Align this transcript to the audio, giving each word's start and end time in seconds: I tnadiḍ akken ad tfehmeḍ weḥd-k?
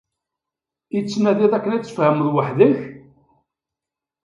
I 0.97 0.99
tnadiḍ 1.03 1.53
akken 1.53 1.71
ad 1.75 1.83
tfehmeḍ 1.83 2.27
weḥd-k? 2.33 2.79